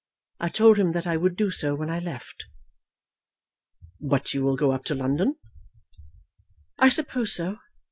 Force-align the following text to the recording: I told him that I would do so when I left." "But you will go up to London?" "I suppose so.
I 0.39 0.49
told 0.49 0.79
him 0.79 0.93
that 0.93 1.05
I 1.05 1.15
would 1.15 1.35
do 1.35 1.51
so 1.51 1.75
when 1.75 1.91
I 1.91 1.99
left." 1.99 2.47
"But 3.99 4.33
you 4.33 4.41
will 4.43 4.55
go 4.55 4.71
up 4.71 4.83
to 4.85 4.95
London?" 4.95 5.35
"I 6.79 6.89
suppose 6.89 7.35
so. 7.35 7.59